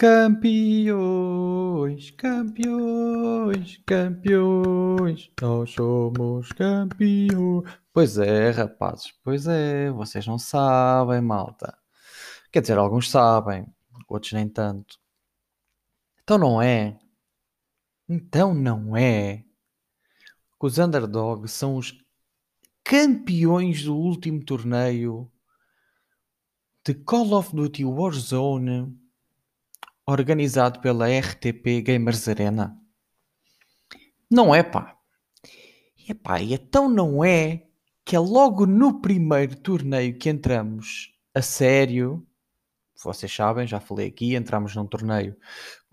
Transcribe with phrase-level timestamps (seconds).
[0.00, 0.92] Campeões,
[2.12, 7.64] campeões, campeões, nós somos campeões.
[7.92, 11.76] Pois é, rapazes, pois é, vocês não sabem, malta.
[12.52, 13.66] Quer dizer, alguns sabem,
[14.06, 15.00] outros nem tanto.
[16.22, 16.96] Então não é?
[18.08, 19.38] Então não é?
[20.60, 21.92] Que os underdogs são os
[22.84, 25.28] campeões do último torneio
[26.86, 29.07] de Call of Duty Warzone
[30.08, 32.74] organizado pela RTP Gamers Arena.
[34.30, 34.96] Não é pá.
[36.08, 37.64] E pá, e então não é
[38.04, 42.26] que é logo no primeiro torneio que entramos a sério.
[43.04, 45.36] Vocês sabem, já falei aqui, entramos num torneio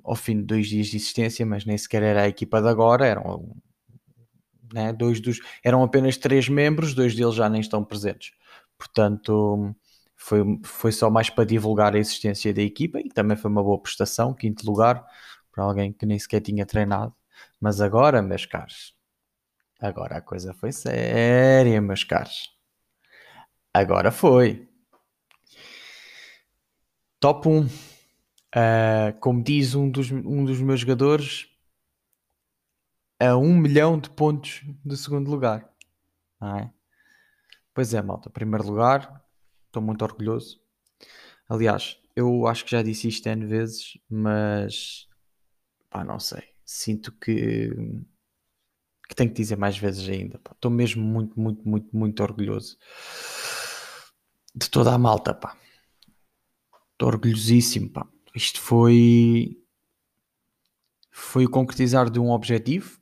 [0.01, 3.05] ao fim de dois dias de existência, mas nem sequer era a equipa de agora,
[3.05, 3.57] eram,
[4.73, 8.31] né, dois dos, eram apenas três membros, dois deles já nem estão presentes.
[8.77, 9.75] Portanto,
[10.25, 13.79] foi, foi só mais para divulgar a existência da equipa e também foi uma boa
[13.79, 15.05] prestação, quinto lugar,
[15.51, 17.15] para alguém que nem sequer tinha treinado.
[17.61, 18.97] Mas agora, meus caros,
[19.79, 22.57] agora a coisa foi séria, meus caros.
[23.71, 24.67] Agora foi.
[27.19, 27.61] Top 1.
[27.61, 27.69] Uh,
[28.55, 31.47] ah, como diz um dos, um dos meus jogadores,
[33.19, 35.69] a 1 milhão de pontos do segundo lugar.
[36.41, 36.69] É?
[37.75, 38.29] Pois é, malta.
[38.29, 39.24] Primeiro lugar,
[39.75, 40.61] Estou muito orgulhoso.
[41.49, 45.05] Aliás, eu acho que já disse isto N vezes, mas
[45.89, 46.43] pá, não sei.
[46.63, 47.71] Sinto que,
[49.09, 50.39] que tenho que dizer mais vezes ainda.
[50.39, 50.53] Pá.
[50.53, 52.77] Estou mesmo muito, muito, muito, muito orgulhoso
[54.55, 55.33] de toda a malta.
[55.33, 55.57] Pá.
[56.93, 57.89] Estou orgulhosíssimo.
[57.89, 58.07] Pá.
[58.33, 59.61] Isto foi
[61.11, 62.97] foi o concretizar de um objetivo.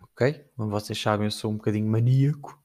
[0.00, 0.42] Ok?
[0.56, 2.59] Como vocês sabem, eu sou um bocadinho maníaco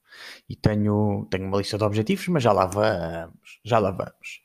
[0.50, 4.42] e tenho, tenho uma lista de objetivos, mas já lá vamos, já lá vamos.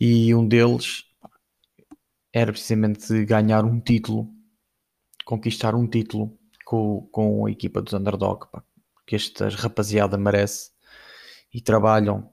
[0.00, 1.04] E um deles
[2.32, 4.28] era precisamente ganhar um título,
[5.24, 8.62] conquistar um título com, com a equipa dos Underdog, pá,
[9.06, 10.70] que esta rapaziada merece
[11.52, 12.30] e trabalham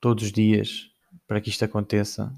[0.00, 0.90] todos os dias
[1.26, 2.32] para que isto aconteça.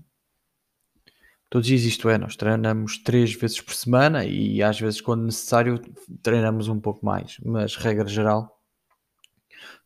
[1.51, 5.25] Todos os dias, isto é, nós treinamos três vezes por semana e às vezes, quando
[5.25, 5.79] necessário,
[6.23, 8.62] treinamos um pouco mais, mas regra geral,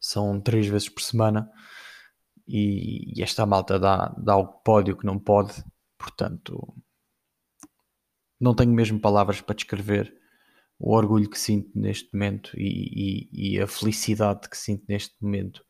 [0.01, 1.51] são três vezes por semana
[2.47, 5.65] e, e esta malta dá, dá o pódio que não pode,
[5.99, 6.75] portanto
[8.41, 10.15] não tenho mesmo palavras para descrever
[10.79, 15.65] o orgulho que sinto neste momento e, e, e, a felicidade que sinto neste momento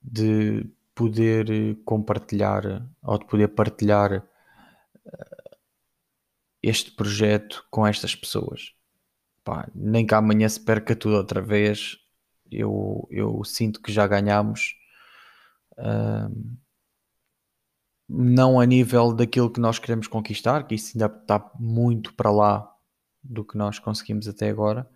[0.00, 0.64] de
[0.94, 5.56] poder compartilhar ou de poder partilhar eh,
[6.62, 8.72] este projeto com estas pessoas.
[9.44, 11.96] Pá, nem que amanhã se perca tudo outra vez,
[12.52, 14.76] eu, eu sinto que já ganhamos.
[18.08, 22.70] Não a nível daquilo que nós queremos conquistar, que isso ainda está muito para lá
[23.22, 24.88] do que nós conseguimos até agora,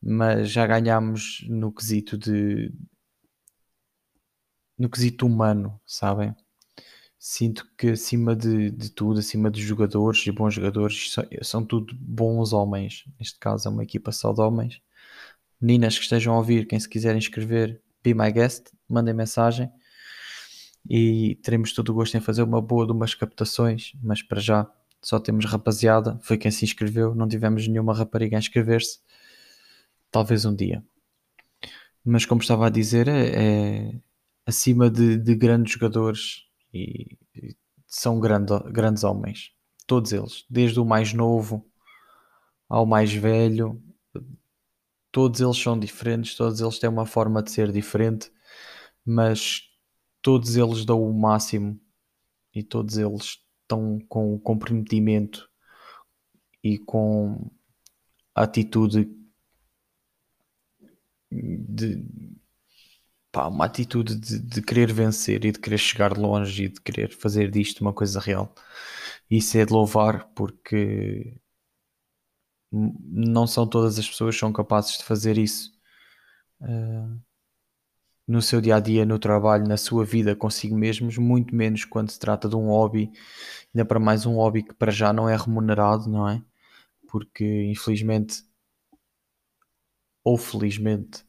[0.00, 2.72] mas já ganhamos no quesito de
[4.78, 6.34] no quesito humano, sabem?
[7.18, 11.94] Sinto que acima de, de tudo, acima dos jogadores e bons jogadores, são, são tudo
[11.98, 13.04] bons homens.
[13.18, 14.80] Neste caso é uma equipa só de homens
[15.60, 19.70] meninas que estejam a ouvir, quem se quiser inscrever, be my guest, mandem mensagem.
[20.88, 24.70] E teremos todo o gosto em fazer uma boa de umas captações, mas para já
[25.02, 29.00] só temos rapaziada, foi quem se inscreveu, não tivemos nenhuma rapariga a inscrever-se,
[30.10, 30.84] talvez um dia.
[32.04, 34.00] Mas como estava a dizer, é, é
[34.44, 37.56] acima de, de, grandes jogadores e, e
[37.86, 39.52] são grande, grandes homens,
[39.86, 41.66] todos eles, desde o mais novo
[42.68, 43.80] ao mais velho,
[45.16, 48.30] todos eles são diferentes, todos eles têm uma forma de ser diferente,
[49.02, 49.62] mas
[50.20, 51.80] todos eles dão o máximo
[52.54, 55.48] e todos eles estão com comprometimento
[56.62, 57.50] e com
[58.34, 59.08] a atitude
[61.32, 62.04] de
[63.32, 67.10] pá, uma atitude de, de, querer vencer e de querer chegar longe e de querer
[67.10, 68.54] fazer disto uma coisa real.
[69.30, 71.40] Isso é de louvar porque
[72.70, 75.72] não são todas as pessoas que são capazes de fazer isso
[76.60, 77.20] uh,
[78.26, 82.10] no seu dia a dia, no trabalho, na sua vida consigo mesmos, muito menos quando
[82.10, 83.12] se trata de um hobby,
[83.74, 86.42] ainda para mais um hobby que para já não é remunerado, não é?
[87.08, 88.44] Porque infelizmente
[90.24, 91.24] ou felizmente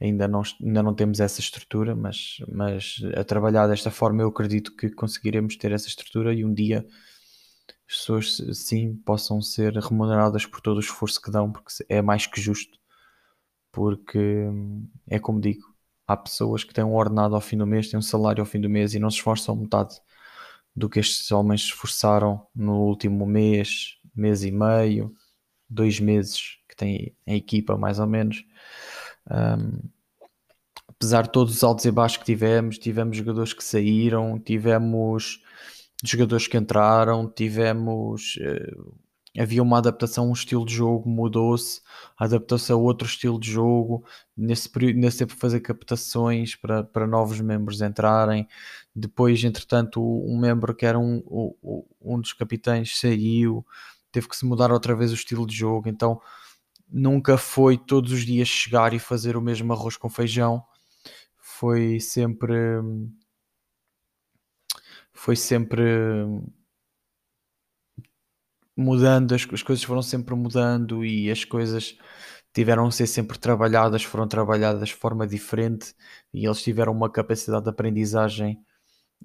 [0.00, 4.76] ainda não, ainda não temos essa estrutura, mas, mas a trabalhar desta forma eu acredito
[4.76, 6.86] que conseguiremos ter essa estrutura e um dia
[7.88, 12.26] as pessoas sim possam ser remuneradas por todo o esforço que dão, porque é mais
[12.26, 12.78] que justo.
[13.72, 14.46] Porque
[15.08, 15.62] é como digo,
[16.06, 18.60] há pessoas que têm um ordenado ao fim do mês, têm um salário ao fim
[18.60, 20.00] do mês e não se esforçam metade
[20.74, 25.14] do que estes homens se esforçaram no último mês, mês e meio,
[25.68, 28.44] dois meses que tem a equipa mais ou menos.
[29.30, 29.88] Um,
[30.88, 35.42] apesar de todos os altos e baixos que tivemos, tivemos jogadores que saíram, tivemos
[36.02, 38.36] jogadores que entraram, tivemos.
[38.36, 38.94] Uh,
[39.38, 41.80] havia uma adaptação, um estilo de jogo mudou-se,
[42.16, 44.04] adaptou-se a outro estilo de jogo,
[44.36, 48.46] nesse período, nesse tempo fazer captações para, para novos membros entrarem,
[48.94, 53.66] depois, entretanto, um membro que era um, um, um dos capitães saiu,
[54.12, 56.20] teve que se mudar outra vez o estilo de jogo, então
[56.88, 60.62] nunca foi todos os dias chegar e fazer o mesmo arroz com feijão,
[61.40, 62.54] foi sempre
[65.14, 65.82] foi sempre
[68.76, 71.96] mudando, as, as coisas foram sempre mudando e as coisas
[72.52, 75.94] tiveram a ser sempre trabalhadas, foram trabalhadas de forma diferente
[76.32, 78.58] e eles tiveram uma capacidade de aprendizagem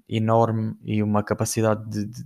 [0.08, 2.26] enorme e uma capacidade de, de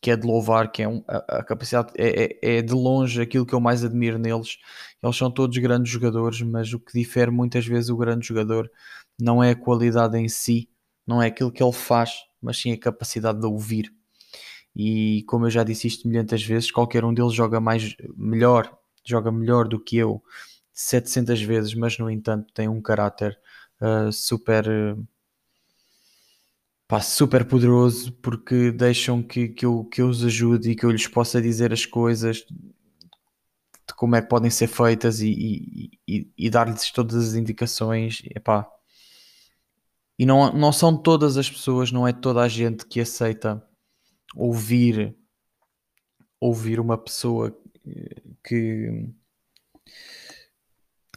[0.00, 3.20] que é de louvar, que é um, a, a, capacidade é, é, é, de longe
[3.20, 4.58] aquilo que eu mais admiro neles.
[5.02, 8.70] Eles são todos grandes jogadores, mas o que difere muitas vezes o grande jogador
[9.20, 10.68] não é a qualidade em si,
[11.06, 13.92] não é aquilo que ele faz, mas sim a capacidade de ouvir.
[14.74, 19.32] E como eu já disse isto milhares vezes, qualquer um deles joga mais melhor, joga
[19.32, 20.22] melhor do que eu
[20.72, 23.38] 700 vezes, mas no entanto tem um caráter
[23.80, 24.64] uh, super
[26.86, 30.90] pá, super poderoso porque deixam que, que, eu, que eu os ajude e que eu
[30.90, 32.44] lhes possa dizer as coisas
[33.88, 38.22] de como é que podem ser feitas e, e, e, e dar-lhes todas as indicações.
[38.34, 38.70] Epá.
[40.18, 43.62] E não, não são todas as pessoas, não é toda a gente que aceita
[44.34, 45.16] ouvir
[46.40, 47.56] ouvir uma pessoa
[48.44, 49.08] que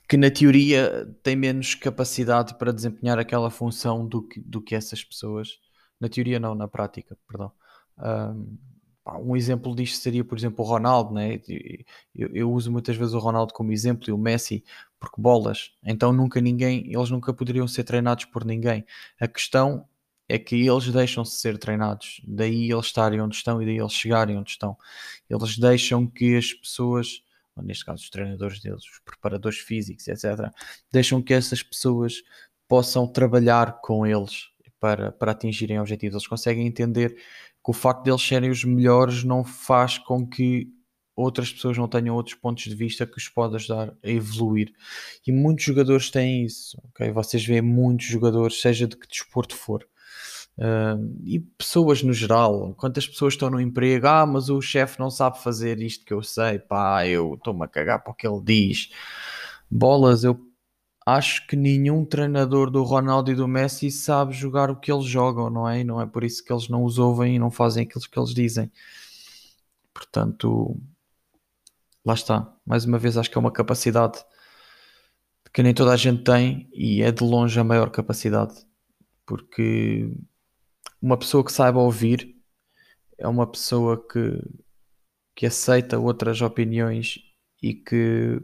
[0.09, 5.01] que na teoria tem menos capacidade para desempenhar aquela função do que, do que essas
[5.01, 5.57] pessoas.
[6.01, 7.49] Na teoria não, na prática, perdão.
[7.97, 8.57] Um,
[9.07, 11.41] um exemplo disto seria, por exemplo, o Ronaldo, né?
[12.15, 14.63] Eu, eu, uso muitas vezes o Ronaldo como exemplo e o Messi,
[14.99, 18.85] porque bolas, então nunca ninguém, eles nunca poderiam ser treinados por ninguém.
[19.19, 19.87] A questão
[20.29, 24.37] é que eles deixam-se ser treinados, daí eles estarem onde estão e daí eles chegarem
[24.37, 24.77] onde estão.
[25.29, 27.23] Eles deixam que as pessoas
[27.57, 30.51] neste caso os treinadores deles, os preparadores físicos, etc.,
[30.91, 32.23] deixam que essas pessoas
[32.67, 34.49] possam trabalhar com eles
[34.79, 36.15] para, para atingirem objetivos.
[36.15, 37.15] Eles conseguem entender
[37.63, 40.67] que o facto de eles serem os melhores não faz com que
[41.15, 44.73] outras pessoas não tenham outros pontos de vista que os pode ajudar a evoluir.
[45.25, 47.11] E muitos jogadores têm isso, ok?
[47.11, 49.85] Vocês veem muitos jogadores, seja de que desporto for,
[50.57, 55.09] Uh, e pessoas no geral, quantas pessoas estão no emprego, ah, mas o chefe não
[55.09, 58.41] sabe fazer isto que eu sei, pá, eu estou-me a cagar para o que ele
[58.43, 58.89] diz.
[59.69, 60.39] Bolas, eu
[61.05, 65.49] acho que nenhum treinador do Ronaldo e do Messi sabe jogar o que eles jogam,
[65.49, 65.79] não é?
[65.79, 68.19] E não é por isso que eles não os ouvem e não fazem aquilo que
[68.19, 68.71] eles dizem.
[69.93, 70.79] Portanto,
[72.05, 72.53] lá está.
[72.65, 74.23] Mais uma vez, acho que é uma capacidade
[75.53, 78.53] que nem toda a gente tem e é de longe a maior capacidade.
[79.25, 80.11] Porque
[81.01, 82.35] uma pessoa que saiba ouvir
[83.17, 84.41] é uma pessoa que,
[85.35, 87.19] que aceita outras opiniões
[87.61, 88.41] e que,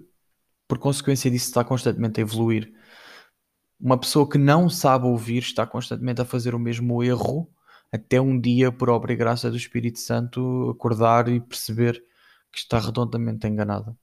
[0.67, 2.73] por consequência disso, está constantemente a evoluir.
[3.79, 7.49] Uma pessoa que não sabe ouvir está constantemente a fazer o mesmo erro
[7.91, 12.03] até um dia, por obra e graça do Espírito Santo, acordar e perceber
[12.51, 13.95] que está redondamente enganada.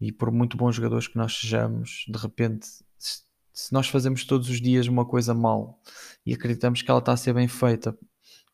[0.00, 2.68] E por muito bons jogadores que nós sejamos, de repente,
[3.52, 5.80] se nós fazemos todos os dias uma coisa mal
[6.24, 7.98] e acreditamos que ela está a ser bem feita,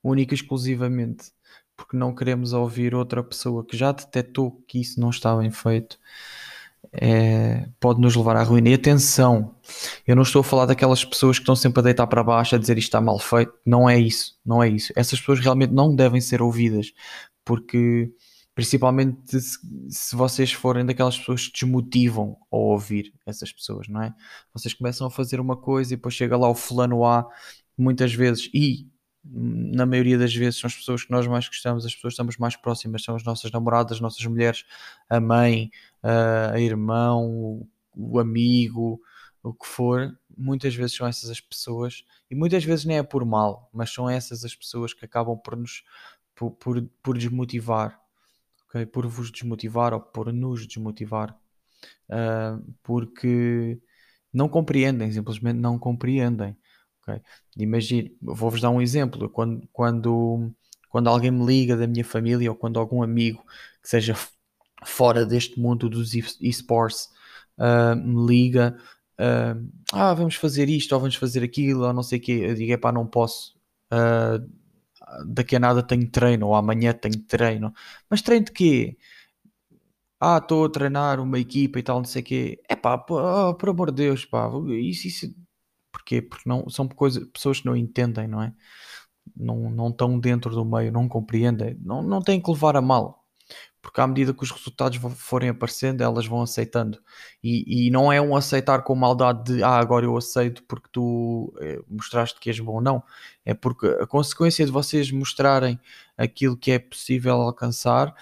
[0.03, 1.33] única e exclusivamente
[1.77, 5.99] porque não queremos ouvir outra pessoa que já detectou que isso não está bem feito,
[6.93, 8.69] é, pode nos levar à ruína.
[8.71, 9.55] E atenção,
[10.07, 12.59] eu não estou a falar daquelas pessoas que estão sempre a deitar para baixo a
[12.59, 13.53] dizer isto está mal feito.
[13.65, 14.93] Não é isso, não é isso.
[14.97, 16.93] Essas pessoas realmente não devem ser ouvidas,
[17.45, 18.11] porque
[18.55, 24.15] principalmente se, se, vocês forem daquelas pessoas que desmotivam ao ouvir essas pessoas, não é?
[24.53, 27.27] Vocês começam a fazer uma coisa e depois chega lá o fulano A,
[27.77, 28.87] muitas vezes, e
[29.25, 32.37] na maioria das vezes são as pessoas que nós mais gostamos, as pessoas que estamos
[32.37, 34.65] mais próximas, são as nossas namoradas, as nossas mulheres,
[35.09, 35.71] a mãe,
[36.53, 37.67] a irmão,
[37.97, 39.01] o amigo,
[39.43, 43.25] o que for, muitas vezes são essas as pessoas, e muitas vezes nem é por
[43.25, 45.83] mal, mas são essas as pessoas que acabam por nos
[46.35, 48.05] por, por, por desmotivar
[48.75, 48.85] okay?
[48.85, 51.39] por vos desmotivar ou por nos desmotivar,
[52.11, 53.81] uh, porque
[54.33, 56.57] não compreendem, simplesmente não compreendem.
[57.05, 57.21] Okay?
[57.59, 60.53] Imagine, vou-vos dar um exemplo, quando, quando,
[60.89, 63.45] quando alguém me liga da minha família ou quando algum amigo
[63.83, 64.17] que seja
[64.85, 67.09] fora deste mundo dos esports
[67.59, 68.77] uh, me liga,
[69.21, 72.55] uh, ah, vamos fazer isto ou vamos fazer aquilo, ou não sei o quê, eu
[72.55, 73.55] digo, é pá, não posso.
[73.93, 74.47] Uh,
[75.27, 77.73] daqui a nada tenho treino, ou amanhã tenho treino.
[78.11, 78.97] Mas treino de quê?
[80.21, 82.63] Ah, estou a treinar uma equipa e tal, não sei o quê.
[82.69, 85.35] É pá, oh, por amor de Deus, pá, isso, isso.
[85.95, 86.21] Porquê?
[86.21, 88.53] Porque não, são coisa, pessoas que não entendem, não é?
[89.37, 93.25] Não, não estão dentro do meio, não compreendem, não, não têm que levar a mal
[93.85, 96.99] porque à medida que os resultados forem aparecendo, elas vão aceitando.
[97.43, 101.55] E, e não é um aceitar com maldade de ah, agora eu aceito porque tu
[101.61, 103.03] eh, mostraste que és bom, não.
[103.45, 105.79] É porque a consequência de vocês mostrarem
[106.17, 108.15] aquilo que é possível alcançar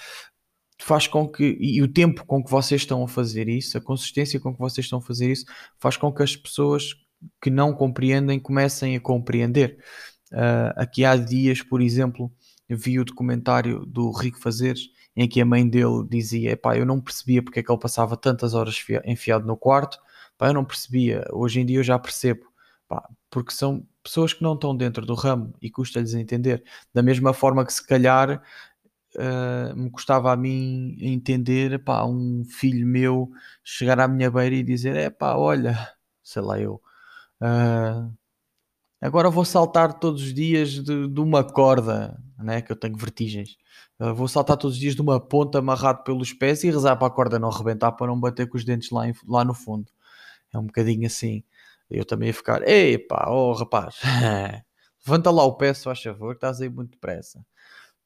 [0.80, 4.40] faz com que, e o tempo com que vocês estão a fazer isso, a consistência
[4.40, 5.46] com que vocês estão a fazer isso,
[5.78, 6.96] faz com que as pessoas
[7.40, 9.78] que não compreendem comecem a compreender.
[10.32, 12.32] Uh, aqui há dias, por exemplo,
[12.68, 17.00] vi o documentário do Rico Fazeres em que a mãe dele dizia: pá, eu não
[17.00, 19.98] percebia porque é que ele passava tantas horas enfiado no quarto,
[20.38, 21.24] pá, eu não percebia.
[21.32, 22.46] Hoje em dia eu já percebo,
[22.88, 26.64] pá, porque são pessoas que não estão dentro do ramo e custa-lhes entender.
[26.92, 28.42] Da mesma forma que se calhar
[29.16, 33.30] uh, me custava a mim entender, pá, um filho meu
[33.64, 35.90] chegar à minha beira e dizer: é pá, olha,
[36.22, 36.80] sei lá eu.
[37.42, 38.16] Uh,
[39.00, 43.56] agora vou saltar todos os dias de, de uma corda, né, que eu tenho vertigens.
[43.99, 47.08] Uh, vou saltar todos os dias de uma ponta amarrado pelos pés e rezar para
[47.08, 49.90] a corda não rebentar para não bater com os dentes lá, em, lá no fundo.
[50.52, 51.42] É um bocadinho assim.
[51.90, 53.96] Eu também ia ficar, epá, oh rapaz,
[55.04, 57.44] levanta lá o pé, se faz favor, que estás aí muito depressa.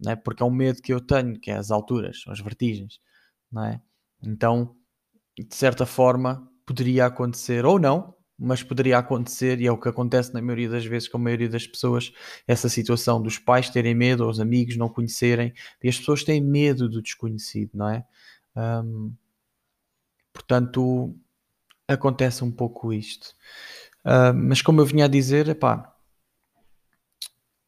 [0.07, 0.17] É?
[0.17, 3.01] Porque é um medo que eu tenho, que é as alturas, as vertigens.
[3.73, 3.81] É?
[4.23, 4.75] Então,
[5.39, 10.33] de certa forma, poderia acontecer ou não, mas poderia acontecer, e é o que acontece
[10.35, 12.13] na maioria das vezes com a maioria das pessoas,
[12.47, 15.53] essa situação dos pais terem medo, ou os amigos não conhecerem,
[15.83, 18.05] e as pessoas têm medo do desconhecido, não é?
[18.57, 19.13] Um,
[20.33, 21.15] portanto,
[21.89, 23.35] acontece um pouco isto.
[24.05, 25.95] Uh, mas como eu vinha a dizer, epá,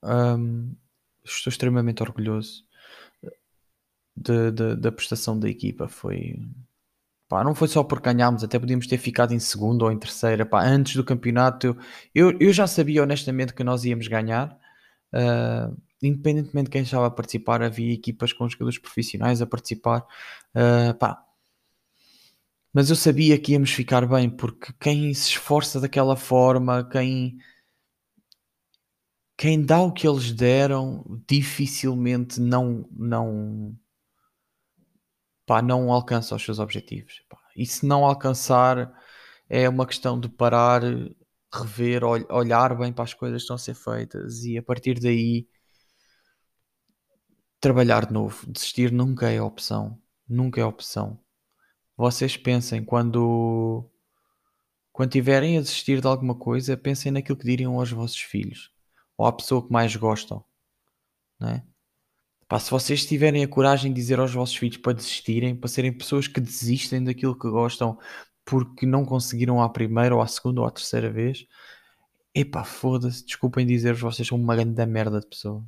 [0.02, 0.74] um,
[1.24, 2.64] estou extremamente orgulhoso
[4.16, 5.88] da prestação da equipa.
[5.88, 6.40] Foi,
[7.28, 10.46] Pá, não foi só porque ganhámos, até podíamos ter ficado em segundo ou em terceira.
[10.46, 11.76] Pá, antes do campeonato,
[12.14, 14.58] eu, eu já sabia honestamente que nós íamos ganhar.
[15.12, 20.06] Uh, independentemente de quem estava a participar, havia equipas com jogadores profissionais a participar.
[20.54, 21.22] Uh, pá.
[22.72, 27.38] Mas eu sabia que íamos ficar bem, porque quem se esforça daquela forma, quem,
[29.36, 33.76] quem dá o que eles deram, dificilmente não, não,
[35.48, 37.22] pá, não alcança os seus objetivos.
[37.28, 37.38] Pá.
[37.56, 38.92] E se não alcançar,
[39.48, 40.82] é uma questão de parar,
[41.52, 45.48] rever, olhar bem para as coisas que estão a ser feitas e a partir daí
[47.58, 48.46] trabalhar de novo.
[48.52, 49.98] Desistir nunca é opção.
[50.28, 51.18] Nunca é opção.
[51.96, 53.90] Vocês pensem quando
[54.92, 58.70] quando tiverem a desistir de alguma coisa, pensem naquilo que diriam aos vossos filhos
[59.16, 60.44] ou à pessoa que mais gostam,
[61.40, 61.64] não é?
[62.48, 65.92] Pá, se vocês tiverem a coragem de dizer aos vossos filhos para desistirem, para serem
[65.92, 67.98] pessoas que desistem daquilo que gostam
[68.44, 71.46] porque não conseguiram à primeira ou à segunda ou à terceira vez,
[72.34, 75.62] epá, foda-se, desculpem dizer vocês são uma grande merda de pessoa.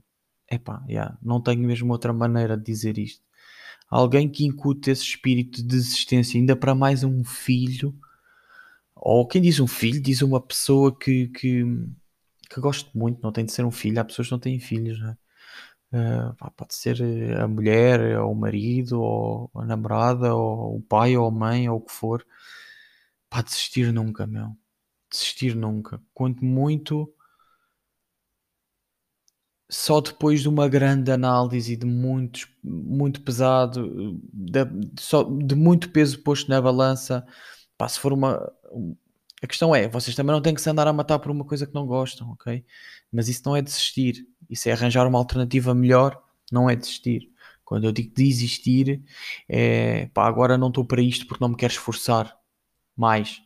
[0.50, 3.22] Epá, yeah, não tenho mesmo outra maneira de dizer isto.
[3.90, 7.94] Alguém que incute esse espírito de desistência, ainda para mais um filho,
[8.94, 11.64] ou quem diz um filho, diz uma pessoa que, que,
[12.48, 14.98] que gosto muito, não tem de ser um filho, há pessoas que não têm filhos,
[15.00, 15.16] não é?
[15.92, 17.02] Uh, pode ser
[17.40, 21.78] a mulher, ou o marido, ou a namorada, ou o pai, ou a mãe, ou
[21.78, 22.24] o que for.
[23.28, 24.56] Pá, desistir nunca, meu.
[25.10, 26.00] Desistir nunca.
[26.14, 27.12] Quanto muito,
[29.70, 34.60] só depois de uma grande análise de muitos, muito pesado, de,
[34.98, 37.24] só, de muito peso posto na balança,
[37.78, 38.52] pá, se for uma.
[39.42, 41.66] A questão é, vocês também não têm que se andar a matar por uma coisa
[41.66, 42.64] que não gostam, ok?
[43.12, 44.26] Mas isso não é desistir.
[44.50, 47.30] Isso é arranjar uma alternativa melhor, não é desistir.
[47.64, 49.00] Quando eu digo desistir,
[49.48, 52.36] é pá, agora não estou para isto porque não me quero esforçar
[52.96, 53.40] mais.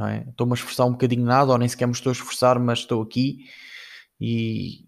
[0.00, 0.28] É?
[0.30, 3.02] Estou-me a esforçar um bocadinho nada, ou nem sequer me estou a esforçar, mas estou
[3.02, 3.50] aqui
[4.20, 4.86] e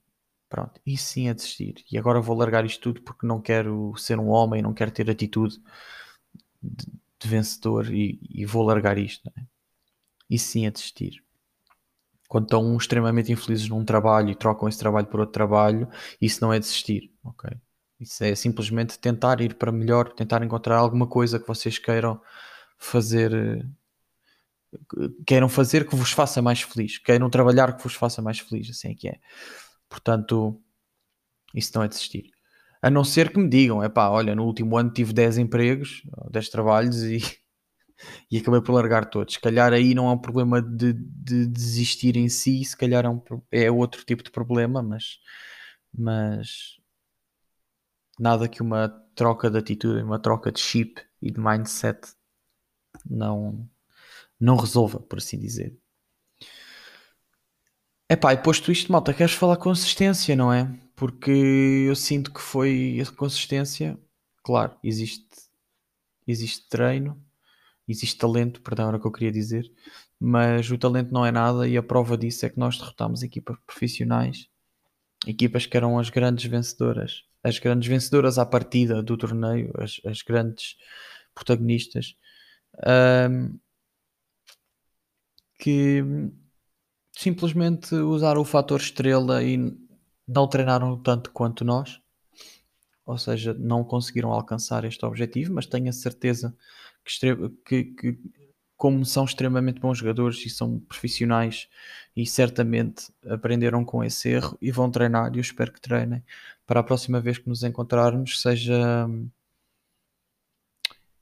[0.49, 0.81] pronto.
[0.87, 1.85] Isso sim é desistir.
[1.93, 5.11] E agora vou largar isto tudo porque não quero ser um homem, não quero ter
[5.11, 5.59] atitude
[6.63, 6.87] de,
[7.19, 9.31] de vencedor e, e, vou largar isto.
[9.37, 9.43] É?
[10.31, 11.23] Isso sim é desistir
[12.31, 15.89] quando estão extremamente infelizes num trabalho e trocam esse trabalho por outro trabalho,
[16.21, 17.51] isso não é desistir, ok?
[17.99, 22.21] Isso é simplesmente tentar ir para melhor, tentar encontrar alguma coisa que vocês queiram
[22.79, 23.69] fazer,
[25.27, 28.93] queiram fazer que vos faça mais feliz, queiram trabalhar que vos faça mais feliz, assim
[28.93, 29.19] é que é.
[29.89, 30.57] Portanto,
[31.53, 32.31] isso não é desistir.
[32.81, 36.05] A não ser que me digam, é pá, olha, no último ano tive 10 empregos,
[36.31, 37.19] 10 trabalhos e
[38.31, 39.35] e acabei por largar todos.
[39.35, 43.09] Se calhar aí não é um problema de, de desistir em si, se calhar é,
[43.09, 45.19] um, é outro tipo de problema, mas
[45.93, 46.79] mas
[48.19, 52.15] nada que uma troca de atitude, uma troca de chip e de mindset
[53.09, 53.69] não,
[54.39, 55.77] não resolva, por assim dizer.
[58.09, 60.69] Epá, e posto isto, malta, queres falar consistência, não é?
[60.97, 63.99] Porque eu sinto que foi a consistência,
[64.43, 65.29] claro, existe,
[66.27, 67.25] existe treino,
[67.91, 69.71] existe talento, perdão, era o que eu queria dizer,
[70.19, 73.57] mas o talento não é nada e a prova disso é que nós derrotámos equipas
[73.67, 74.49] profissionais,
[75.27, 80.23] equipas que eram as grandes vencedoras, as grandes vencedoras à partida do torneio, as, as
[80.23, 80.77] grandes
[81.35, 82.17] protagonistas,
[83.31, 83.59] um,
[85.59, 86.03] que
[87.13, 89.59] simplesmente usaram o fator estrela e
[90.27, 92.01] não treinaram tanto quanto nós,
[93.05, 96.57] ou seja, não conseguiram alcançar este objetivo, mas tenho a certeza
[97.65, 98.19] que, que,
[98.77, 101.69] como são extremamente bons jogadores e são profissionais
[102.17, 106.25] e certamente aprenderam com esse erro e vão treinar e eu espero que treinem
[106.67, 109.07] para a próxima vez que nos encontrarmos seja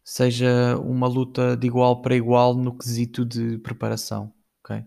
[0.05, 4.33] seja uma luta de igual para igual no quesito de preparação,
[4.65, 4.83] ok?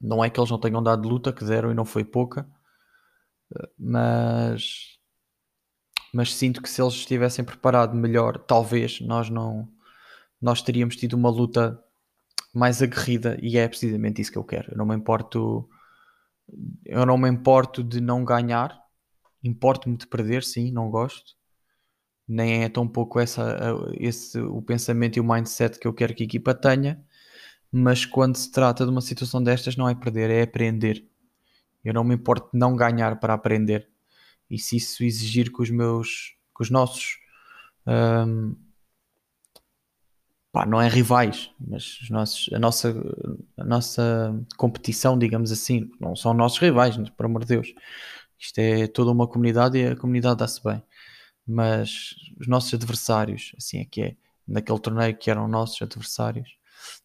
[0.00, 2.46] Não é que eles não tenham dado luta, que deram e não foi pouca,
[3.78, 4.97] mas
[6.12, 9.68] mas sinto que se eles estivessem preparados melhor, talvez nós não
[10.40, 11.82] nós teríamos tido uma luta
[12.54, 14.72] mais aguerrida e é precisamente isso que eu quero.
[14.72, 15.68] Eu não me importo
[16.84, 18.78] eu não me importo de não ganhar,
[19.42, 21.36] importo-me de perder, sim, não gosto.
[22.26, 23.56] Nem é tão pouco essa,
[23.94, 27.02] esse, o pensamento e o mindset que eu quero que a equipa tenha,
[27.70, 31.06] mas quando se trata de uma situação destas, não é perder, é aprender.
[31.84, 33.88] Eu não me importo de não ganhar para aprender.
[34.50, 37.18] E se isso exigir que os meus, que os nossos,
[37.86, 38.56] um,
[40.52, 42.94] pá, não é rivais, mas os nossos, a, nossa,
[43.56, 47.74] a nossa competição, digamos assim, não são nossos rivais, por amor de Deus.
[48.38, 50.82] Isto é toda uma comunidade e a comunidade dá-se bem.
[51.46, 56.56] Mas os nossos adversários, assim é que é, naquele torneio que eram nossos adversários,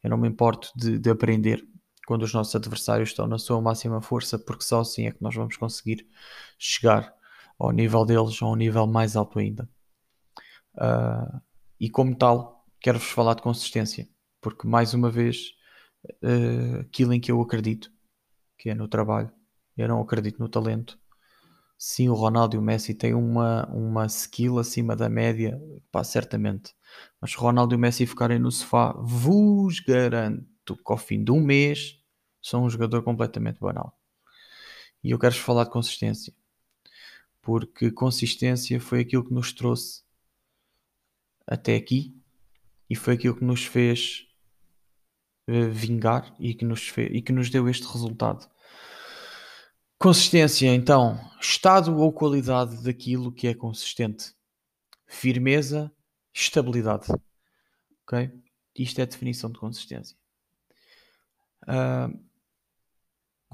[0.04, 1.66] eu não me importo de, de aprender
[2.06, 5.34] quando os nossos adversários estão na sua máxima força, porque só assim é que nós
[5.34, 6.06] vamos conseguir
[6.58, 7.14] chegar
[7.66, 9.70] ao nível deles, a um nível mais alto ainda.
[10.76, 11.42] Uh,
[11.80, 14.08] e como tal, quero-vos falar de consistência,
[14.42, 15.52] porque mais uma vez,
[16.24, 17.92] uh, aquilo em que eu acredito,
[18.58, 19.32] que é no trabalho,
[19.78, 21.00] eu não acredito no talento.
[21.78, 25.60] Sim, o Ronaldo e o Messi têm uma, uma skill acima da média,
[25.92, 26.74] pá, certamente.
[27.20, 31.42] Mas Ronaldo e o Messi ficarem no sofá, vos garanto que ao fim de um
[31.42, 32.00] mês
[32.42, 33.98] são um jogador completamente banal.
[35.04, 36.34] E eu quero-vos falar de consistência
[37.44, 40.02] porque consistência foi aquilo que nos trouxe
[41.46, 42.16] até aqui
[42.90, 44.26] e foi aquilo que nos fez
[45.50, 48.50] uh, vingar e que, nos fez, e que nos deu este resultado.
[50.00, 54.34] Consistência, então, estado ou qualidade daquilo que é consistente.
[55.06, 55.92] Firmeza,
[56.34, 57.08] estabilidade.
[58.04, 58.32] Ok?
[58.76, 60.18] Isto é a definição de consistência.
[61.64, 62.18] Uh,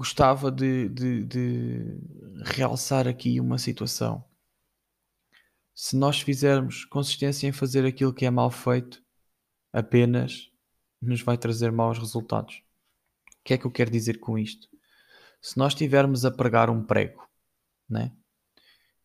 [0.00, 2.00] gostava de, de, de
[2.42, 4.24] realçar aqui uma situação.
[5.74, 9.04] Se nós fizermos consistência em fazer aquilo que é mal feito,
[9.70, 10.50] apenas
[11.02, 12.62] nos vai trazer maus resultados.
[13.40, 14.70] O que é que eu quero dizer com isto?
[15.38, 17.28] Se nós estivermos a pregar um prego,
[17.86, 18.16] né?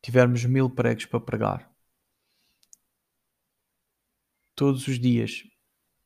[0.02, 1.76] tivermos mil pregos para pregar,
[4.56, 5.44] todos os dias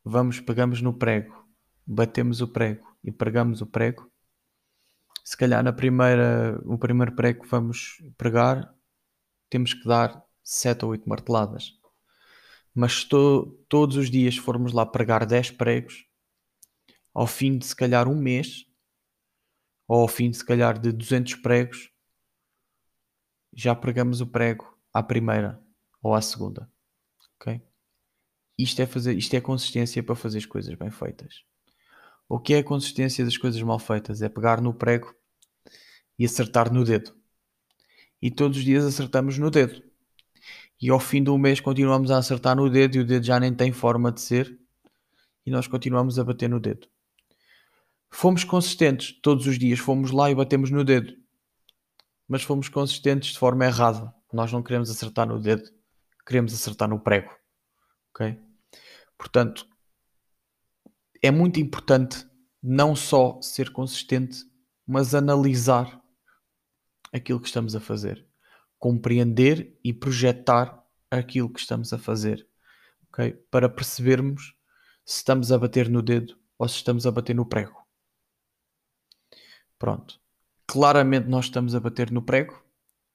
[0.04, 1.48] vamos, pegamos no prego,
[1.86, 4.12] batemos o prego e pregamos o prego,
[5.30, 8.74] se calhar na primeira, o primeiro prego que vamos pregar,
[9.48, 11.74] temos que dar sete ou oito marteladas.
[12.74, 16.08] Mas to, todos os dias formos lá pregar 10 pregos,
[17.14, 18.66] ao fim de se calhar um mês,
[19.88, 21.92] ou ao fim de se calhar de 200 pregos,
[23.54, 25.64] já pregamos o prego à primeira
[26.02, 26.68] ou à segunda.
[27.36, 27.62] Ok?
[28.58, 31.44] Isto é, fazer, isto é consistência para fazer as coisas bem feitas.
[32.28, 34.24] O que é a consistência das coisas mal feitas?
[34.24, 35.19] É pegar no prego
[36.20, 37.16] e acertar no dedo.
[38.22, 39.82] E todos os dias acertamos no dedo.
[40.82, 43.54] E ao fim do mês continuamos a acertar no dedo e o dedo já nem
[43.54, 44.60] tem forma de ser.
[45.46, 46.88] E nós continuamos a bater no dedo.
[48.12, 51.14] Fomos consistentes todos os dias, fomos lá e batemos no dedo.
[52.28, 54.14] Mas fomos consistentes de forma errada.
[54.34, 55.70] Nós não queremos acertar no dedo,
[56.26, 57.32] queremos acertar no prego.
[58.14, 58.38] Ok?
[59.18, 59.68] Portanto,
[61.22, 62.28] é muito importante
[62.62, 64.46] não só ser consistente,
[64.86, 66.02] mas analisar
[67.12, 68.26] aquilo que estamos a fazer,
[68.78, 72.48] compreender e projetar aquilo que estamos a fazer,
[73.10, 73.34] ok?
[73.52, 74.56] Para percebermos
[75.06, 77.76] se estamos a bater no dedo ou se estamos a bater no prego.
[79.78, 80.20] Pronto.
[80.68, 82.64] Claramente nós estamos a bater no prego,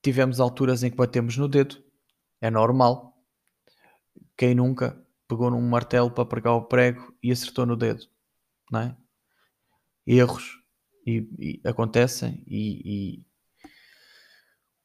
[0.03, 1.83] tivemos alturas em que batemos no dedo,
[2.41, 3.17] é normal.
[4.37, 8.05] Quem nunca pegou num martelo para pregar o prego e acertou no dedo,
[8.71, 8.97] não é?
[10.07, 10.61] Erros
[11.07, 13.27] e, e acontecem e, e,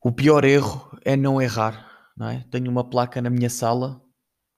[0.01, 2.45] o pior erro é não errar, não é?
[2.49, 4.01] Tenho uma placa na minha sala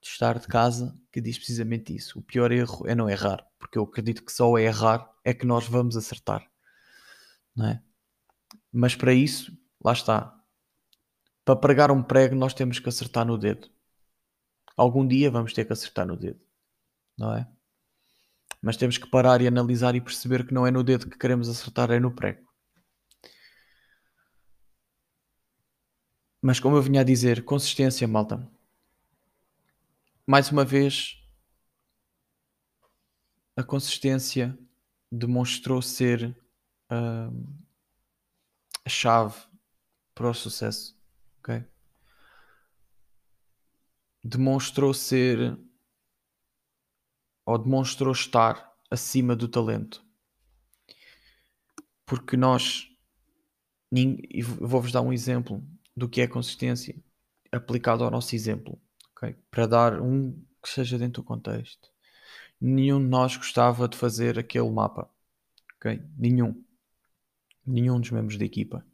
[0.00, 2.18] de estar de casa que diz precisamente isso.
[2.18, 5.46] O pior erro é não errar, porque eu acredito que só é errar é que
[5.46, 6.48] nós vamos acertar,
[7.54, 7.82] não é?
[8.72, 10.34] Mas para isso, lá está.
[11.44, 13.68] Para pregar um prego, nós temos que acertar no dedo.
[14.76, 16.40] Algum dia vamos ter que acertar no dedo,
[17.18, 17.46] não é?
[18.60, 21.48] Mas temos que parar e analisar e perceber que não é no dedo que queremos
[21.48, 22.51] acertar, é no prego.
[26.44, 28.50] Mas como eu vinha a dizer, consistência, malta.
[30.26, 31.22] Mais uma vez,
[33.56, 34.58] a consistência
[35.10, 36.36] demonstrou ser
[36.90, 37.64] uh,
[38.84, 39.40] a chave
[40.16, 40.98] para o sucesso.
[41.38, 41.64] ok?
[44.24, 45.56] Demonstrou ser
[47.46, 50.04] ou demonstrou estar acima do talento.
[52.04, 52.88] Porque nós,
[53.92, 55.64] e vou-vos dar um exemplo
[55.96, 56.96] do que é consistência
[57.50, 58.80] aplicado ao nosso exemplo,
[59.14, 59.36] okay?
[59.50, 61.90] para dar um que seja dentro do contexto.
[62.60, 65.10] Nenhum de nós gostava de fazer aquele mapa,
[65.76, 66.00] ok?
[66.16, 66.64] Nenhum
[67.66, 68.84] nenhum dos membros da equipa.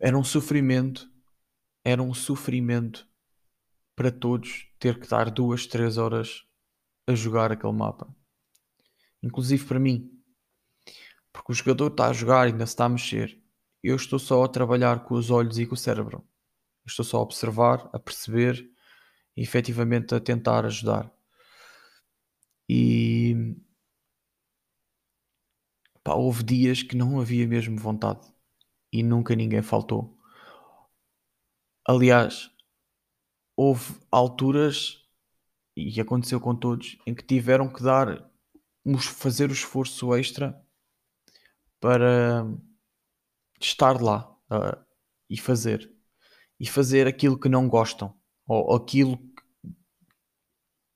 [0.00, 1.08] Era um sofrimento,
[1.84, 3.08] era um sofrimento
[3.94, 6.44] para todos ter que dar duas, três horas
[7.06, 8.14] a jogar aquele mapa.
[9.22, 10.10] Inclusive para mim.
[11.32, 13.40] Porque o jogador está a jogar e ainda se está a mexer.
[13.84, 16.26] Eu estou só a trabalhar com os olhos e com o cérebro.
[16.84, 18.66] Eu estou só a observar, a perceber
[19.36, 21.12] e efetivamente a tentar ajudar.
[22.68, 23.54] E
[26.02, 28.20] Pá, houve dias que não havia mesmo vontade
[28.92, 30.18] e nunca ninguém faltou.
[31.86, 32.50] Aliás,
[33.56, 35.02] houve alturas,
[35.76, 38.30] e aconteceu com todos, em que tiveram que dar,
[39.00, 40.58] fazer o esforço extra
[41.80, 42.46] para
[43.60, 44.84] estar lá uh,
[45.28, 45.92] e fazer.
[46.58, 48.14] E fazer aquilo que não gostam,
[48.46, 49.18] ou aquilo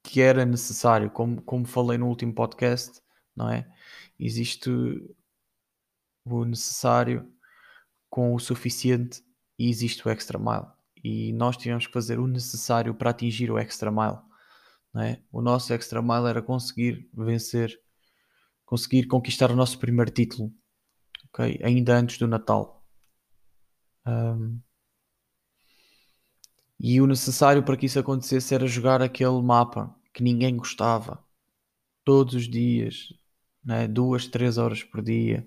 [0.02, 3.00] que era necessário, como, como falei no último podcast,
[3.36, 3.70] não é?
[4.18, 4.70] existe
[6.24, 7.30] o necessário
[8.10, 9.22] com o suficiente
[9.58, 10.66] e existe o extra mile.
[11.02, 14.18] E nós tivemos que fazer o necessário para atingir o extra mile.
[14.92, 15.22] Não é?
[15.30, 17.78] O nosso extra mile era conseguir vencer,
[18.64, 20.52] conseguir conquistar o nosso primeiro título,
[21.28, 21.58] okay?
[21.62, 22.84] ainda antes do Natal.
[24.06, 24.60] Um,
[26.80, 31.22] e o necessário para que isso acontecesse era jogar aquele mapa que ninguém gostava,
[32.04, 33.12] todos os dias,
[33.64, 33.86] né?
[33.88, 35.46] duas, três horas por dia,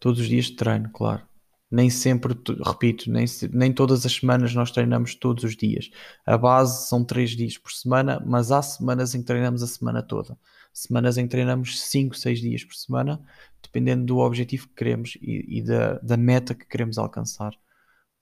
[0.00, 1.22] todos os dias de treino, claro.
[1.70, 5.90] Nem sempre, repito, nem, nem todas as semanas nós treinamos todos os dias.
[6.24, 10.02] A base são três dias por semana, mas há semanas em que treinamos a semana
[10.02, 10.38] toda.
[10.74, 13.24] Semanas em que treinamos cinco, seis dias por semana,
[13.62, 17.54] dependendo do objetivo que queremos e, e da, da meta que queremos alcançar.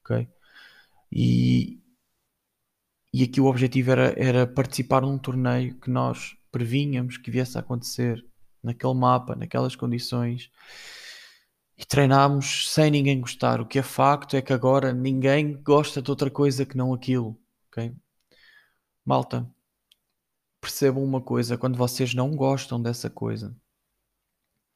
[0.04, 0.28] Ok?
[1.10, 1.80] E,
[3.12, 7.60] e aqui o objetivo era, era participar num torneio que nós prevínhamos que viesse a
[7.60, 8.24] acontecer
[8.62, 10.50] naquele mapa, naquelas condições
[11.76, 13.60] e treinámos sem ninguém gostar.
[13.60, 17.38] O que é facto é que agora ninguém gosta de outra coisa que não aquilo.
[17.68, 17.92] ok?
[19.04, 19.50] Malta,
[20.62, 23.55] percebam uma coisa: quando vocês não gostam dessa coisa,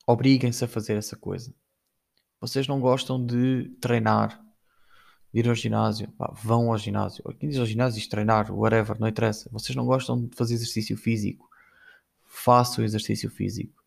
[0.04, 1.54] obriguem-se a fazer essa coisa.
[2.40, 4.44] Vocês não gostam de treinar,
[5.32, 7.24] de ir ao ginásio, pá, vão ao ginásio.
[7.38, 9.48] Quem diz ao ginásio diz treinar, whatever, não interessa.
[9.50, 11.48] Vocês não gostam de fazer exercício físico,
[12.24, 13.82] faça o exercício físico.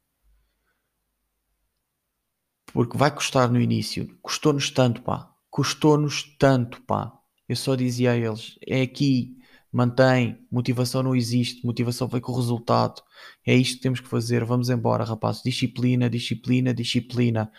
[2.73, 4.15] Porque vai custar no início.
[4.21, 5.35] Custou-nos tanto, pá.
[5.49, 7.11] Custou-nos tanto, pá.
[7.47, 9.38] Eu só dizia a eles: é aqui,
[9.71, 13.01] mantém, motivação não existe, motivação vem com o resultado.
[13.45, 14.43] É isto que temos que fazer.
[14.43, 15.41] Vamos embora, rapaz.
[15.43, 17.51] Disciplina, disciplina, disciplina.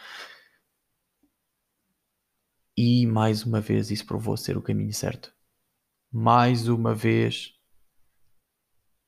[2.77, 5.33] E mais uma vez isso provou ser o caminho certo.
[6.13, 7.55] Mais uma vez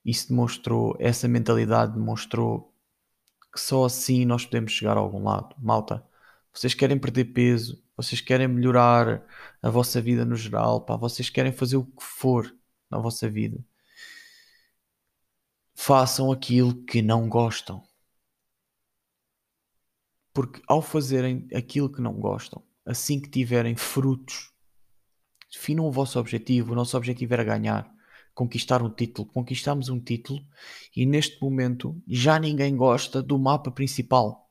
[0.05, 2.75] isso demonstrou, essa mentalidade demonstrou
[3.53, 5.55] que só assim nós podemos chegar a algum lado.
[5.59, 6.05] Malta,
[6.53, 9.25] vocês querem perder peso, vocês querem melhorar
[9.63, 12.53] a vossa vida no geral, pá, vocês querem fazer o que for
[12.93, 13.59] na vossa vida.
[15.75, 17.83] Façam aquilo que não gostam.
[20.33, 24.53] Porque ao fazerem aquilo que não gostam, assim que tiverem frutos,
[25.51, 26.73] definam o vosso objetivo.
[26.73, 27.93] O nosso objetivo era ganhar
[28.35, 29.29] conquistar um título.
[29.29, 30.45] Conquistamos um título
[30.97, 34.51] e neste momento já ninguém gosta do mapa principal.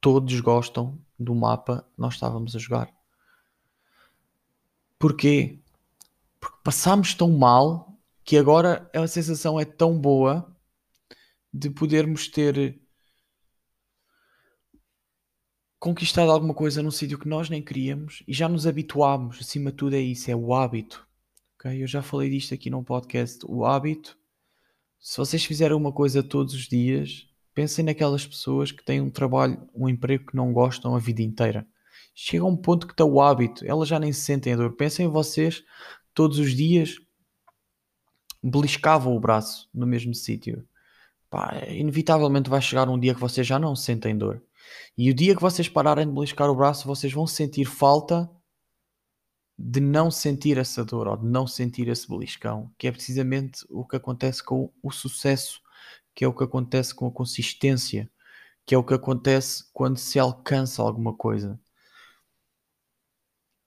[0.00, 2.92] Todos gostam do mapa nós estávamos a jogar.
[4.98, 5.60] Porquê?
[6.40, 10.54] Porque passámos tão mal que agora a sensação é tão boa
[11.52, 12.80] de podermos ter
[15.78, 19.38] conquistado alguma coisa num sítio que nós nem queríamos e já nos habituámos.
[19.40, 21.06] Acima de tudo é isso, é o hábito.
[21.56, 21.82] Okay?
[21.82, 23.38] Eu já falei disto aqui num podcast.
[23.48, 24.16] O hábito,
[25.00, 29.68] se vocês fizerem uma coisa todos os dias, pensem naquelas pessoas que têm um trabalho,
[29.74, 31.66] um emprego que não gostam a vida inteira.
[32.14, 34.72] Chega a um ponto que está o hábito, elas já nem se sentem a dor.
[34.76, 35.62] Pensem em vocês
[36.18, 36.96] todos os dias
[38.42, 40.66] beliscavam o braço no mesmo sítio.
[41.68, 44.42] inevitavelmente vai chegar um dia que vocês já não sentem dor.
[44.96, 48.28] E o dia que vocês pararem de beliscar o braço, vocês vão sentir falta
[49.56, 53.86] de não sentir essa dor ou de não sentir esse beliscão, que é precisamente o
[53.86, 55.60] que acontece com o sucesso,
[56.16, 58.10] que é o que acontece com a consistência,
[58.66, 61.60] que é o que acontece quando se alcança alguma coisa.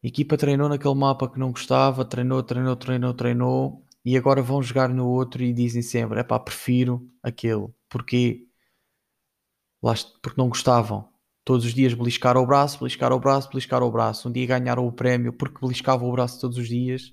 [0.03, 4.61] A equipa treinou naquele mapa que não gostava, treinou, treinou, treinou, treinou, e agora vão
[4.61, 7.67] jogar no outro e dizem sempre: é pá, prefiro aquele.
[7.87, 8.47] Porquê?
[9.79, 11.09] Porque não gostavam.
[11.43, 14.29] Todos os dias beliscaram o braço, beliscaram o braço, beliscaram o braço.
[14.29, 17.11] Um dia ganharam o prémio porque beliscavam o braço todos os dias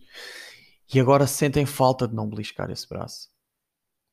[0.93, 3.29] e agora sentem falta de não beliscar esse braço.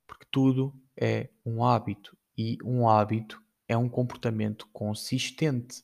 [0.08, 5.84] Porque tudo é um hábito e um hábito é um comportamento consistente.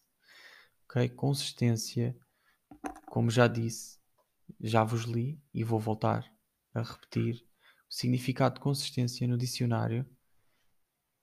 [0.86, 1.10] Ok?
[1.10, 2.16] Consistência,
[3.08, 4.00] como já disse,
[4.60, 6.32] já vos li e vou voltar
[6.74, 7.46] a repetir.
[7.90, 10.06] O significado de consistência no dicionário: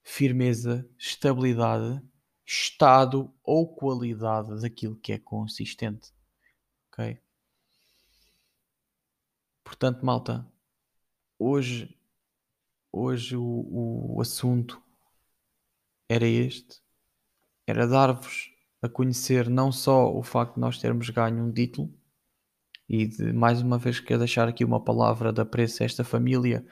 [0.02, 2.02] firmeza, estabilidade
[2.50, 6.14] estado ou qualidade daquilo que é consistente.
[6.88, 7.20] Ok?
[9.62, 10.50] Portanto, malta,
[11.38, 11.94] hoje,
[12.90, 14.82] hoje o, o assunto
[16.08, 16.82] era este:
[17.66, 18.50] era dar-vos
[18.82, 21.92] a conhecer não só o facto de nós termos ganho um título,
[22.88, 26.64] e de mais uma vez quero deixar aqui uma palavra de apreço a esta família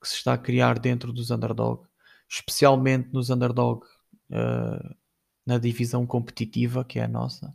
[0.00, 1.86] que se está a criar dentro dos underdog,
[2.28, 3.84] especialmente nos underdog
[4.30, 4.96] uh,
[5.44, 7.54] na divisão competitiva que é a nossa,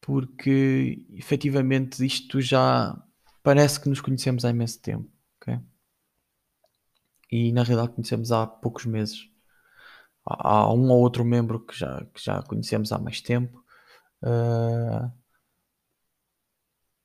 [0.00, 3.00] porque efetivamente isto já
[3.42, 5.58] parece que nos conhecemos há imenso tempo, ok?
[7.30, 9.29] E na realidade conhecemos há poucos meses.
[10.38, 13.64] Há um ou outro membro que já, que já conhecemos há mais tempo,
[14.22, 15.10] uh,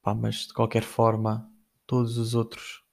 [0.02, 1.52] pá, mas de qualquer forma,
[1.86, 2.84] todos os outros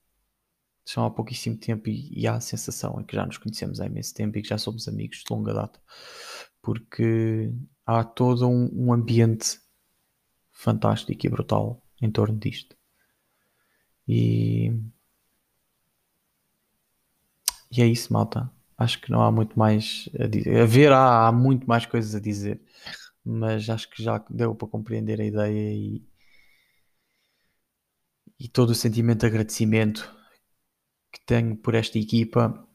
[0.84, 3.86] são há pouquíssimo tempo e, e, há a sensação é que já nos conhecemos há
[3.86, 5.80] imenso tempo e que já somos amigos de longa data,
[6.60, 7.52] porque
[7.86, 9.60] há todo um, um ambiente
[10.50, 12.76] fantástico e brutal em torno disto.
[14.06, 14.72] E,
[17.70, 18.50] e é isso, malta.
[18.82, 20.60] Acho que não há muito mais a dizer.
[20.60, 22.60] A ver, há, há muito mais coisas a dizer,
[23.24, 26.04] mas acho que já deu para compreender a ideia e,
[28.40, 30.12] e todo o sentimento de agradecimento
[31.12, 32.66] que tenho por esta equipa,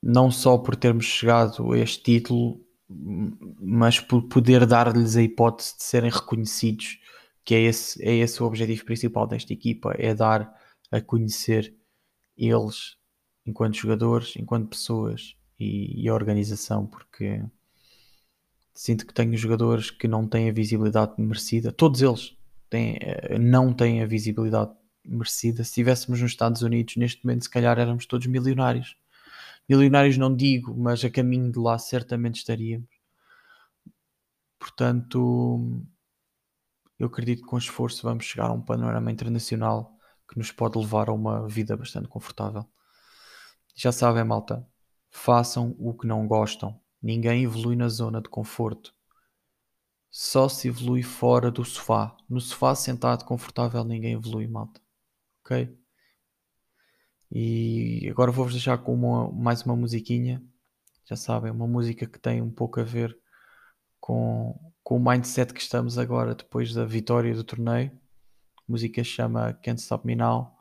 [0.00, 5.82] não só por termos chegado a este título, mas por poder dar-lhes a hipótese de
[5.82, 7.00] serem reconhecidos,
[7.44, 10.54] que é esse, é esse o objetivo principal desta equipa, é dar
[10.92, 11.74] a conhecer
[12.36, 12.99] eles
[13.50, 17.42] enquanto jogadores, enquanto pessoas e, e a organização, porque
[18.74, 22.36] sinto que tenho jogadores que não têm a visibilidade merecida, todos eles
[22.70, 24.72] têm, eh, não têm a visibilidade
[25.04, 25.64] merecida.
[25.64, 28.96] Se estivéssemos nos Estados Unidos, neste momento, se calhar éramos todos milionários.
[29.68, 32.88] Milionários não digo, mas a caminho de lá certamente estaríamos.
[34.58, 35.82] Portanto,
[36.98, 39.96] eu acredito que com esforço vamos chegar a um panorama internacional
[40.28, 42.64] que nos pode levar a uma vida bastante confortável.
[43.80, 44.68] Já sabem, malta,
[45.08, 46.78] façam o que não gostam.
[47.02, 48.94] Ninguém evolui na zona de conforto.
[50.10, 52.14] Só se evolui fora do sofá.
[52.28, 54.82] No sofá sentado confortável ninguém evolui, malta
[55.50, 55.74] ok?
[57.32, 60.42] E agora vou-vos deixar com uma, mais uma musiquinha.
[61.04, 63.16] Já sabem, uma música que tem um pouco a ver
[63.98, 67.90] com, com o mindset que estamos agora depois da vitória do torneio.
[68.58, 70.59] A música chama Can't Stop Me Now,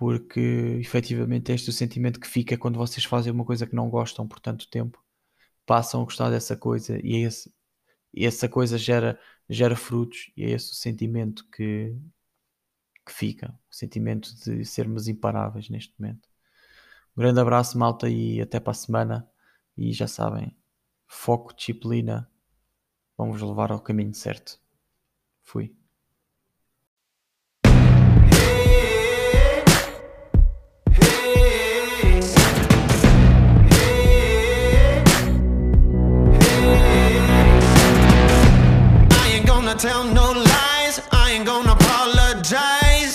[0.00, 0.40] porque
[0.80, 4.26] efetivamente este é o sentimento que fica quando vocês fazem uma coisa que não gostam
[4.26, 4.98] por tanto tempo.
[5.66, 7.52] Passam a gostar dessa coisa e é esse,
[8.16, 11.94] essa coisa gera, gera frutos e é esse o sentimento que,
[13.04, 16.26] que fica, o sentimento de sermos imparáveis neste momento.
[17.14, 19.30] Um grande abraço, malta, e até para a semana.
[19.76, 20.56] E já sabem,
[21.06, 22.26] foco, disciplina,
[23.18, 24.58] vamos levar ao caminho certo.
[25.42, 25.79] Fui.
[39.80, 41.00] tell no lies.
[41.10, 43.14] I ain't gonna apologize.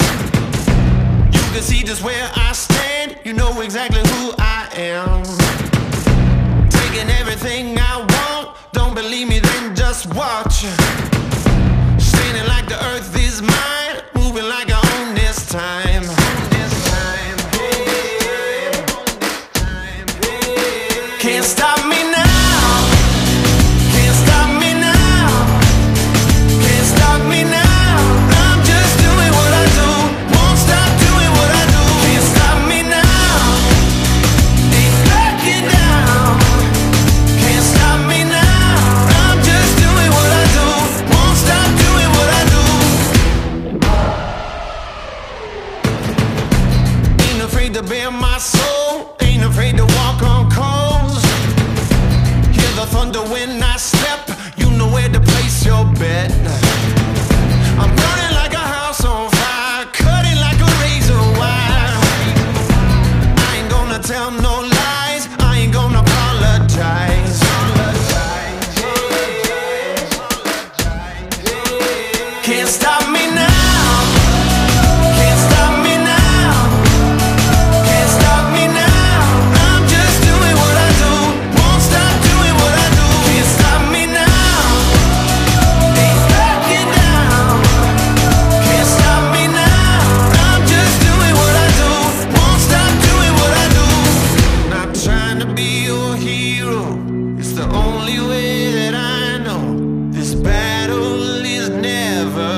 [1.32, 3.20] You can see just where I stand.
[3.24, 5.24] You know exactly who I am.
[6.70, 8.58] Taking everything I want.
[8.72, 10.66] Don't believe me, then just watch.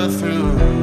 [0.09, 0.76] through.